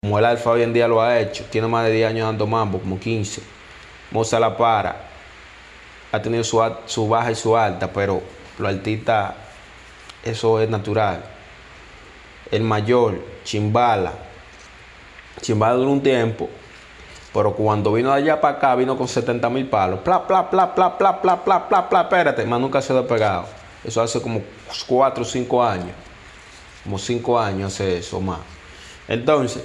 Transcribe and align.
Como 0.00 0.16
el 0.20 0.24
Alfa 0.26 0.50
hoy 0.52 0.62
en 0.62 0.72
día 0.72 0.86
lo 0.86 1.02
ha 1.02 1.18
hecho, 1.18 1.44
tiene 1.50 1.66
más 1.66 1.84
de 1.84 1.90
10 1.90 2.10
años 2.10 2.26
dando 2.28 2.46
mambo, 2.46 2.78
como 2.78 3.00
15. 3.00 3.42
Moza 4.12 4.38
La 4.38 4.56
Para 4.56 4.94
ha 6.12 6.22
tenido 6.22 6.44
su, 6.44 6.62
su 6.86 7.08
baja 7.08 7.32
y 7.32 7.34
su 7.34 7.56
alta, 7.56 7.92
pero 7.92 8.22
lo 8.58 8.68
altita, 8.68 9.34
eso 10.22 10.60
es 10.60 10.70
natural. 10.70 11.24
El 12.52 12.62
mayor, 12.62 13.24
Chimbala. 13.42 14.12
Chimbala 15.40 15.74
duró 15.74 15.90
un 15.90 16.02
tiempo, 16.02 16.48
pero 17.34 17.52
cuando 17.54 17.92
vino 17.92 18.10
de 18.10 18.18
allá 18.18 18.40
para 18.40 18.56
acá, 18.56 18.76
vino 18.76 18.96
con 18.96 19.08
70 19.08 19.50
mil 19.50 19.66
palos. 19.68 19.98
Pla, 20.00 20.24
pla, 20.24 20.48
pla, 20.48 20.76
pla, 20.76 20.96
pla, 20.96 21.20
pla, 21.20 21.44
pla, 21.44 21.68
pla, 21.68 21.88
pla, 21.88 22.00
espérate, 22.02 22.46
más 22.46 22.60
nunca 22.60 22.80
se 22.80 22.92
ha 22.92 22.96
despegado. 22.96 23.46
Eso 23.82 24.00
hace 24.00 24.22
como 24.22 24.42
4 24.86 25.22
o 25.22 25.26
5 25.26 25.64
años. 25.64 25.96
Como 26.84 27.00
5 27.00 27.40
años 27.40 27.74
hace 27.74 27.98
eso 27.98 28.20
más. 28.20 28.38
Entonces, 29.08 29.64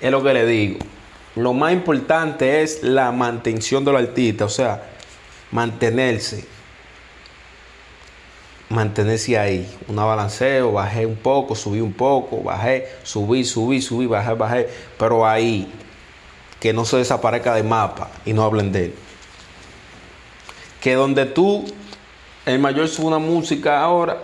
Es 0.00 0.10
lo 0.10 0.22
que 0.22 0.34
le 0.34 0.46
digo. 0.46 0.78
Lo 1.34 1.54
más 1.54 1.72
importante 1.72 2.62
es 2.62 2.82
la 2.82 3.10
mantención 3.10 3.84
de 3.84 3.92
los 3.92 4.02
artistas, 4.02 4.52
o 4.52 4.54
sea, 4.54 4.82
mantenerse. 5.50 6.44
Mantenerse 8.68 9.38
ahí. 9.38 9.70
Una 9.88 10.04
balanceo, 10.04 10.72
bajé 10.72 11.06
un 11.06 11.16
poco, 11.16 11.54
subí 11.54 11.80
un 11.80 11.92
poco, 11.92 12.42
bajé, 12.42 12.88
subí, 13.02 13.44
subí, 13.44 13.80
subí, 13.80 14.06
bajé, 14.06 14.34
bajé. 14.34 14.68
Pero 14.98 15.26
ahí, 15.26 15.72
que 16.60 16.72
no 16.72 16.84
se 16.84 16.98
desaparezca 16.98 17.54
de 17.54 17.62
mapa 17.62 18.10
y 18.26 18.32
no 18.32 18.42
hablen 18.42 18.72
de 18.72 18.86
él. 18.86 18.94
Que 20.80 20.94
donde 20.94 21.26
tú, 21.26 21.64
el 22.44 22.58
mayor 22.58 22.88
sube 22.88 23.06
una 23.06 23.18
música 23.18 23.80
ahora, 23.80 24.18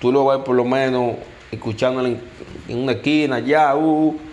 tú 0.00 0.12
lo 0.12 0.24
vas 0.24 0.38
por 0.40 0.56
lo 0.56 0.64
menos 0.64 1.16
escuchándola 1.50 2.08
en, 2.08 2.20
en 2.68 2.78
una 2.78 2.92
esquina, 2.92 3.38
ya, 3.38 3.74
uh, 3.76 4.18